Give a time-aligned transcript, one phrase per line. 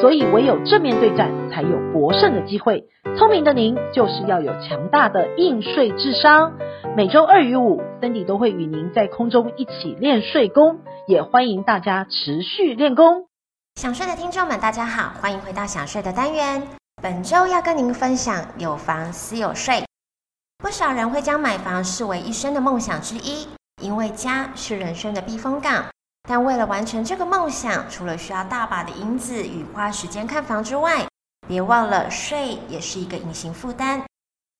[0.00, 2.84] 所以唯有正面对战，才有博胜的机会。
[3.16, 6.52] 聪明的您，就是要有强大的应税智商。
[6.96, 13.26] 每周二与五森迪都会与您在空中一起练税功，也欢迎大家持续练功。
[13.76, 16.62] 想睡的听众们，大家好，欢迎回到想睡的单元。
[17.02, 19.84] 本周要跟您分享有房私有税。
[20.58, 23.46] 不少人会将买房视为一生的梦想之一，
[23.82, 25.84] 因为家是人生的避风港。
[26.26, 31.06] 但为了完成这个梦想，除了需要大把的银子与花时间看房之外，
[31.46, 34.02] 别忘了税也是一个隐形负担。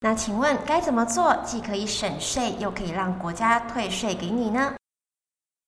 [0.00, 4.74] 那请问该怎么做，既可以省税，又可以让国家退税给你呢？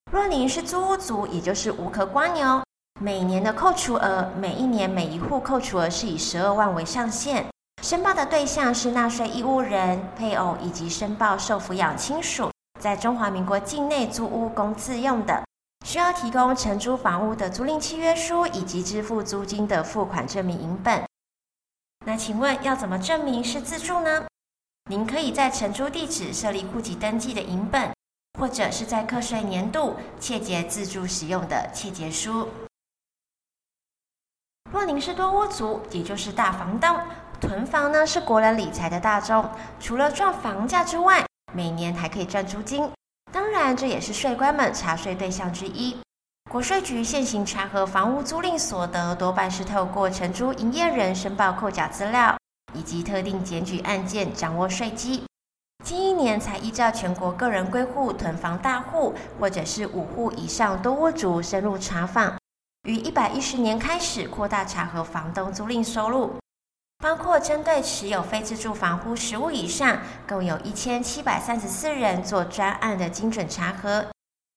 [0.09, 2.63] 若您是租屋族，也就是无壳蜗牛，
[3.01, 7.45] 每年的扣除额，每一年每一户扣除额是以十二万为上限，
[7.83, 15.43] 申报的对象是纳税义务人、配偶以及申报受抚养亲属，在中华民国境内租屋供自用的。
[15.85, 21.03] 需要提供承租房屋的租赁契约书以及支付租金的付款证明影本。
[22.05, 24.25] 那请问要怎么证明是自住呢？
[24.89, 27.93] 您可以在承租地址设立户籍登记的影本，
[28.39, 32.47] 或者是在课税年度切结自住使用的切结书。
[34.71, 36.97] 若您是多屋族，也就是大房东，
[37.41, 39.47] 囤房呢是国人理财的大宗，
[39.79, 42.89] 除了赚房价之外，每年还可以赚租金。
[43.31, 45.95] 当然，这也是税官们查税对象之一。
[46.49, 52.35] 国税局现行查核房屋租赁所得，多半是透过承租营业人申报扣缴资料，
[52.73, 55.23] 以及特定检举案件掌握税基。
[55.83, 62.35] 近一年才依照全国个人归户囤房大户，或者是五户以上多屋主深入查访，
[62.83, 66.33] 于一百一十年开始扩大查核房东租赁收入。
[67.01, 74.05] 包括针对持有非自住房屋十户以上，共有一千七百三十四人做专案的精准查核。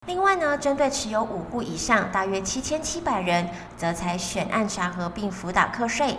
[0.06, 6.18] 另外呢，针对持有五户以上，大约七千七百人，则采选案查核并辅导课税。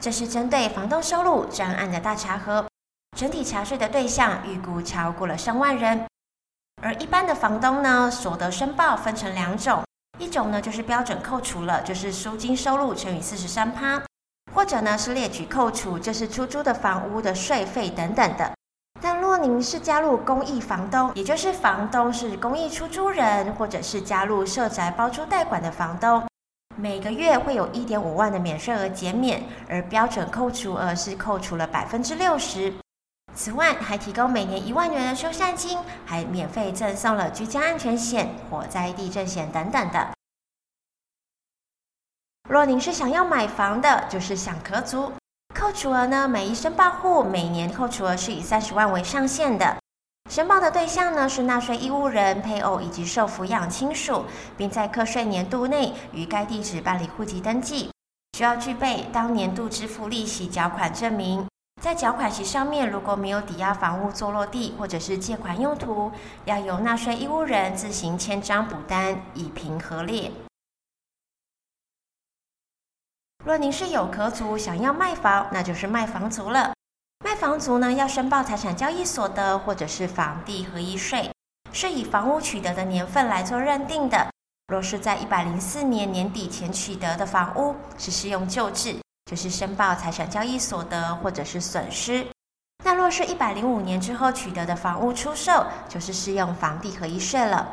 [0.00, 2.64] 这是针对房东收入专案的大查核，
[3.16, 6.06] 整体查税的对象预估超过了上万人。
[6.80, 9.82] 而一般的房东呢，所得申报分成两种，
[10.18, 14.00] 一种呢就是标准扣除了，就是租金收入乘以四十三趴。
[14.54, 18.52] 或者呢是列举扣除，就是出租的房屋的税费等等的。
[19.02, 26.22] 但若您是加入公益房东，也就是房东是公益出租人，或者是加入社宅包租代管的房东，
[26.76, 32.72] 每个月会有一点五万的免税额减免，而标准扣除额是扣除了百分之六十。
[33.34, 35.76] 此外，还提供每年一万元的修缮金，
[36.06, 40.10] 还免费赠送了居家安全险、火灾、地震险等等的。
[42.54, 45.10] 若您是想要买房的，就是享壳族，
[45.56, 49.76] 扣除额呢，每一申报户每年扣除额是以三十万为上限的。
[50.30, 54.24] 申报的对象呢是纳税义务人、配偶以及受抚养亲属，
[54.56, 57.90] 并在课税年度内于该地址办理户籍登记，
[58.38, 61.44] 需要具备当年度支付利息缴款证明。
[61.82, 66.12] 在缴款息上面，如果没有抵押房屋作落地或者是借款用途，
[66.44, 70.30] 要由纳税义务人自行签章补单，以凭核列。
[73.44, 76.72] 若您是有壳族，想要卖房，那就是卖房族了。
[77.22, 81.30] 卖房族呢，要申报财产交易所得或者是房地合一税，
[81.70, 84.28] 是以房屋取得的年份来做认定的。
[84.68, 88.96] 若是在一百零四年年底前取得的房屋，是适用旧制，
[89.26, 92.26] 就是申报财产交易所得或者是损失。
[92.82, 97.72] 那若是一百零五年之后取得的房屋出售，就是适用房地合一税了。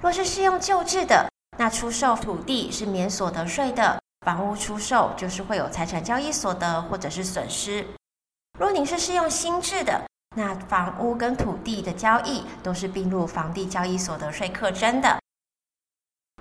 [0.00, 4.00] 若是适用旧制的，那出售土地是免所得税的。
[4.22, 7.84] 房屋出售就是会有财产交易所得或者是损失。
[8.58, 10.00] 若您是适用新制的，
[10.36, 15.18] 那房屋跟土地的交易都是并入房地交易所得税课征的。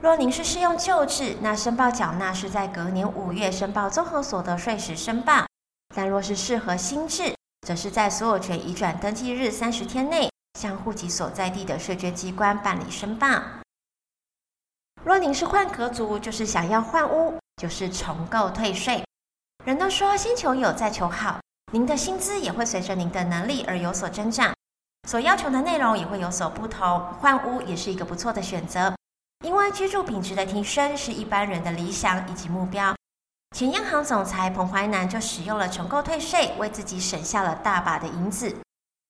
[0.02, 5.46] 若您是适用旧制，那申报缴纳是在隔年五月申报综合所得税时申报。
[5.94, 7.36] 但若是适合新制，
[7.68, 10.30] 则是在所有权移转登记日三十天内，
[10.60, 13.28] 向户籍所在地的税捐机关办理申报。
[15.04, 17.41] 若您是换壳族，就是想要换屋。
[17.62, 19.04] 就是重构退税。
[19.64, 21.40] 人都说先求有，再求好。
[21.72, 24.52] 您的薪资也会随着您的能力而有所增长，
[25.08, 27.00] 所要求的内容也会有所不同。
[27.20, 28.92] 换屋也是一个不错的选择，
[29.46, 32.96] 因为居住品质的提升是一般人的理想以及目标。
[33.56, 38.58] 前央行总裁彭淮南就使用了重构退税，为自己省下了大把的银子。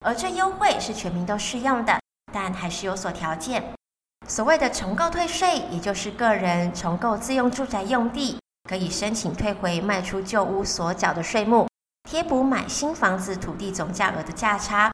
[0.05, 1.97] 而这优惠是全民都适用的，
[2.33, 3.63] 但还是有所条件。
[4.27, 11.67] 所谓的重构退税，也就是个人重构自用住宅用地，可以申请退回卖出旧屋所缴的税目，
[12.09, 14.91] 贴补买新房子土地总价额的价差。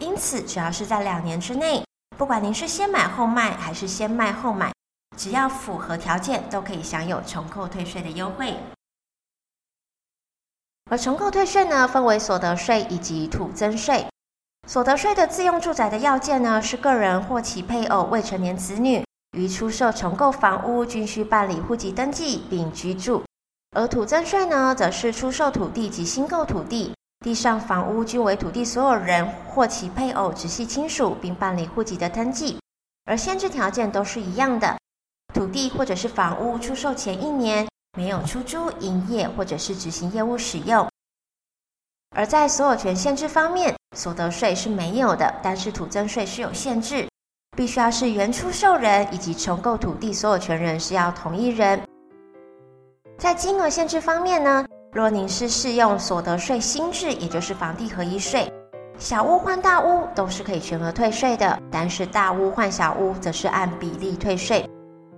[0.00, 1.84] 因此，只要是在两年之内，
[2.16, 4.72] 不管您是先买后卖还是先卖后买，
[5.16, 8.56] 只要符合条件，都可以享有重购退税的优惠。
[10.90, 14.06] 而重购退税呢，分为所得税以及土增税。
[14.66, 23.22] 所得税的自用住宅的要件呢，是个人或其配偶、未成年子女于出售重购房屋均需办理户籍登记并居住；
[23.70, 32.58] 而土增税呢，则是出售土地及新购土地，地上房屋均为土地所有人或其配偶、直系亲属，并办理户籍的登记，
[33.04, 34.76] 而限制条件都是一样的：
[35.32, 40.88] 土地或者是房屋出售前一年没有出租、营业或者是执行业务使用。
[42.16, 47.08] 而在所有权限制方面，所得税是没有的，但是土增税是有限制，
[47.56, 51.80] 必须要是原出售人以及重购土地所有权人是要同一人。
[53.18, 58.50] 在金额限制方面呢，若您是适用所得税新制，也就是房地合一税，
[58.98, 64.64] 小屋换大屋都是可以全额退税的，但是大屋换小屋则是按比例退税。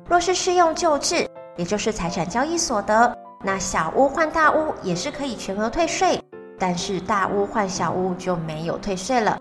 [0.08, 6.20] 若是适用旧制，也就是财产交易所得，那小屋换大屋也是可以全额退税。
[6.58, 9.38] 但是大屋换小屋就没有退税了，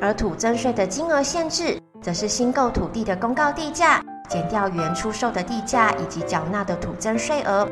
[0.00, 7.68] 而土增税的金额限制，则是新购土地的公告地价减掉原出售的地价以及缴纳的土增税额，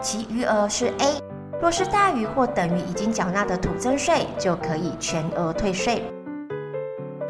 [0.00, 1.20] 其余额是 A。
[1.60, 6.02] 若是大于或等于已经缴纳的土增税，就可以全额退税。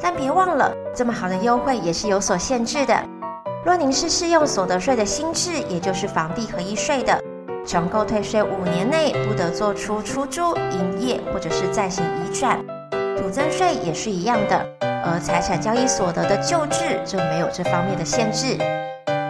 [0.00, 2.96] 但别忘了，这么好的优惠也是有所限制的。
[3.64, 7.20] 若您是适用所得税的新制，也就是房地合一税的。
[7.66, 12.64] 重购退税五年内不得做出出租、营业或者是再行移转，
[13.18, 14.83] 土增税也是一样的。
[15.04, 18.56] 而财产交易所得的旧制就没有这方面的限制。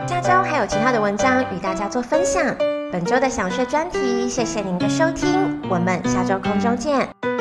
[0.06, 2.54] 下周还有其他的文章与大家做分享。
[2.92, 7.33] 本周的想税专题，谢谢您的收听，我们下周空中见。